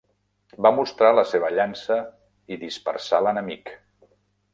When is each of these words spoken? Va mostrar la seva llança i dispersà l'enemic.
Va 0.65 0.69
mostrar 0.77 1.11
la 1.17 1.25
seva 1.31 1.51
llança 1.57 1.97
i 2.55 2.59
dispersà 2.65 3.21
l'enemic. 3.27 3.71